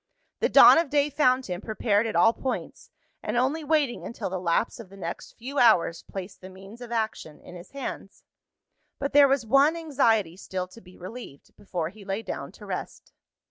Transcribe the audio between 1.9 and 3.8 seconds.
at all points, and only